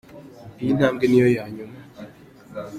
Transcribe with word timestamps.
Iyi 0.61 0.71
ntambwe 0.77 1.05
ni 1.07 1.17
yo 1.21 1.27
ya 1.35 1.45
nyuma. 1.55 1.77